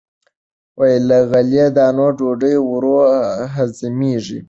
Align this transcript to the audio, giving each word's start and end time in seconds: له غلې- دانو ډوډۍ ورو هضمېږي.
له 1.07 1.17
غلې- 1.29 1.71
دانو 1.77 2.07
ډوډۍ 2.17 2.55
ورو 2.69 2.97
هضمېږي. 3.53 4.39